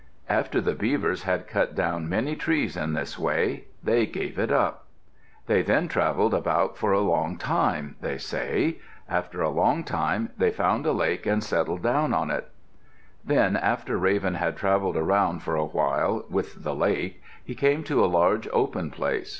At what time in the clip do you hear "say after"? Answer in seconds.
8.17-9.43